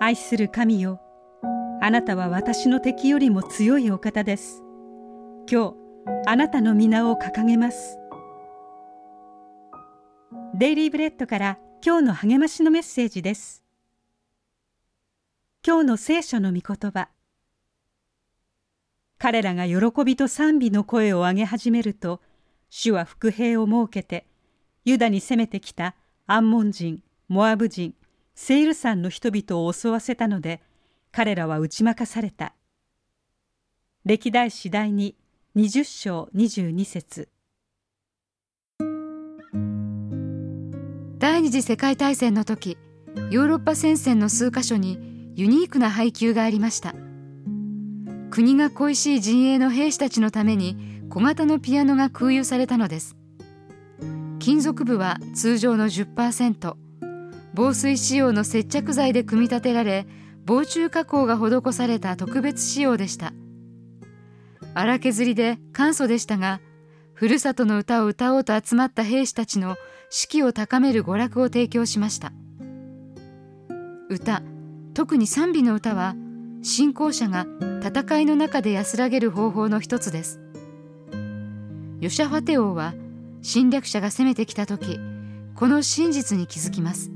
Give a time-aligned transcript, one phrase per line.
[0.00, 1.00] 愛する神よ
[1.80, 4.62] あなたは私の敵よりも強いお方です。
[5.48, 5.74] 今日
[6.26, 7.98] あなたの皆を掲げます。
[10.54, 13.62] デイリーブレッドから今日の励ましのメッセージです。
[15.64, 17.10] 今日の聖書の御言葉。
[19.18, 22.20] 彼らが喜びと賛美の声を上げ始めると
[22.68, 24.26] 主は伏兵を設けて
[24.84, 25.94] ユダに攻めてきた
[26.26, 27.94] アンモン人モアブ人
[28.34, 30.60] セイル山の人々を襲わせたので
[31.12, 32.54] 彼らは打ち負かされた。
[34.04, 35.16] 歴代史第に
[35.56, 37.28] 20章22節。
[41.18, 42.76] 第二次世界大戦の時
[43.30, 46.94] ヨーロッパ戦線の数カ所にユニークな配給がありました。
[48.30, 50.76] 国が恋しい陣営の兵士たちのために
[51.08, 53.16] 小型のピアノが空輸されたのです。
[54.40, 56.83] 金属部は通常の10%
[57.54, 60.06] 防水仕様の接着剤で組み立てられ
[60.44, 63.32] 防虫加工が施された特別仕様でした。
[64.74, 66.60] 荒削りで簡素でしたが
[67.12, 69.76] ふるさとの歌を歌おうと集まった兵士たちの
[70.10, 72.32] 士気を高める娯楽を提供しました。
[74.08, 74.42] 歌
[74.92, 76.14] 特に賛美の歌は
[76.62, 77.46] 信仰者が
[77.82, 80.40] 戦いの中で安らげる方法の一つです。
[82.00, 82.94] ヨシャファテ王は
[83.42, 84.98] 侵略者が攻めてきた時
[85.54, 87.13] この真実に気づきます。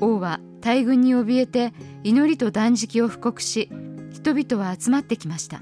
[0.00, 3.70] 王は大軍に怯えて祈りと断食を布告し
[4.10, 5.60] 人々は集まってきました。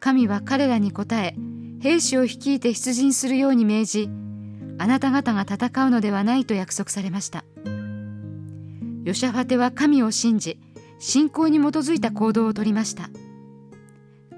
[0.00, 1.36] 神は彼らに答え
[1.80, 4.10] 兵士を率いて出陣するように命じ
[4.78, 7.44] あなた方が戦うのではないと約束されました。
[9.04, 10.60] ヨシャファテは神を信じ
[10.98, 13.10] 信仰に基づいた行動をとりました。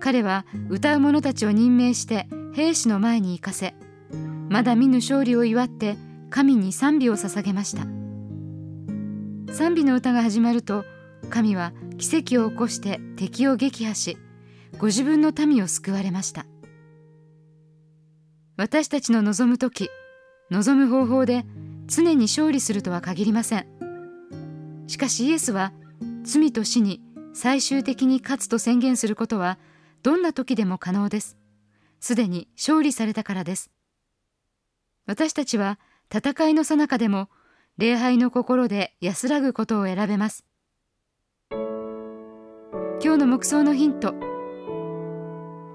[0.00, 3.75] 彼は歌う者たちを任命して兵士の前に行かせ
[4.48, 5.97] まだ見ぬ勝利を祝って
[6.30, 8.04] 神に賛美を捧げました。
[9.53, 10.84] 賛美の歌が始まると
[11.31, 14.19] 神は奇跡を起こして敵を撃破し
[14.79, 16.46] ご自分の民を救われました。
[18.57, 19.91] 私たちの望む時
[20.51, 21.45] 望む方法で
[21.86, 23.67] 常に勝利するとは限りません。
[24.86, 25.73] しかしイエスは
[26.23, 27.02] 罪と死に
[27.33, 29.58] 最終的に勝つと宣言することは
[30.02, 31.36] どんな時でも可能です。
[32.01, 33.70] すでに勝利されたからです。
[35.07, 35.79] 私たちは
[36.14, 37.29] 戦いの最中でも
[37.77, 40.45] 礼拝の心で安らぐことを選べます。
[41.51, 44.14] 今日の黙想のヒント。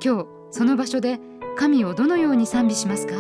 [0.01, 1.19] 今日その場所で
[1.57, 3.15] 神をどのように賛美しますか？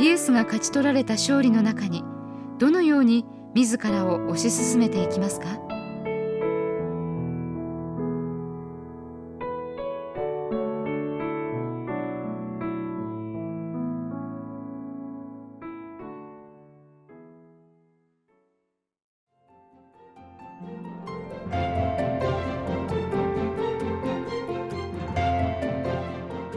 [0.00, 2.02] イエスが勝ち取られた勝利の中に
[2.58, 5.46] どのように自らを推し進めていきますか？